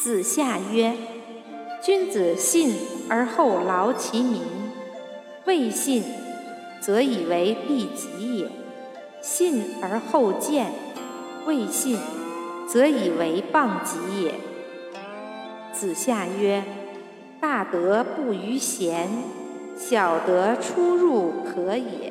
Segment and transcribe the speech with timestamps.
[0.00, 0.94] 子夏曰
[1.82, 2.72] ：“君子信
[3.08, 4.42] 而后劳其民，
[5.44, 6.04] 未信
[6.80, 8.46] 则以为必己也；
[9.20, 10.70] 信而后见，
[11.46, 11.98] 未信
[12.68, 14.34] 则以为谤己也。”
[15.74, 16.62] 子夏曰
[17.40, 19.08] ：“大德不于贤，
[19.76, 22.07] 小德出入可也。”